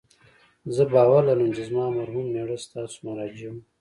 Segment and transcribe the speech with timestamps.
[0.75, 3.55] زه باور لرم چې زما مرحوم میړه ستاسو مراجع و